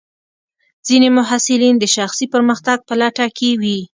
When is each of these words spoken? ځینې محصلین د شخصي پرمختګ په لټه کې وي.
ځینې 0.87 1.09
محصلین 1.17 1.75
د 1.79 1.85
شخصي 1.95 2.25
پرمختګ 2.33 2.77
په 2.87 2.93
لټه 3.01 3.27
کې 3.37 3.49
وي. 3.61 3.79